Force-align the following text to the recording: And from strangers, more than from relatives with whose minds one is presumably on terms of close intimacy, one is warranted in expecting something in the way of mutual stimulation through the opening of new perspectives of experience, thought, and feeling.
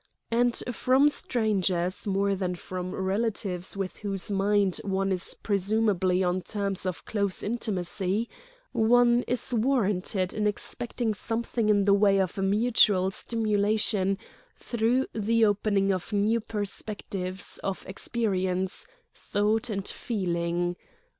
And 0.31 0.55
from 0.71 1.09
strangers, 1.09 2.07
more 2.07 2.33
than 2.33 2.55
from 2.55 2.89
relatives 2.95 3.77
with 3.77 3.97
whose 3.97 4.31
minds 4.31 4.79
one 4.83 5.11
is 5.11 5.35
presumably 5.43 6.23
on 6.23 6.41
terms 6.41 6.87
of 6.87 7.05
close 7.05 7.43
intimacy, 7.43 8.27
one 8.71 9.23
is 9.27 9.53
warranted 9.53 10.33
in 10.33 10.47
expecting 10.47 11.13
something 11.13 11.69
in 11.69 11.83
the 11.83 11.93
way 11.93 12.17
of 12.19 12.35
mutual 12.39 13.11
stimulation 13.11 14.17
through 14.55 15.05
the 15.13 15.45
opening 15.45 15.93
of 15.93 16.11
new 16.11 16.39
perspectives 16.39 17.59
of 17.63 17.85
experience, 17.87 18.87
thought, 19.13 19.69
and 19.69 19.87
feeling. 19.87 20.77